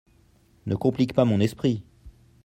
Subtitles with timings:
[0.65, 1.83] Ne compliques pas mon esprit.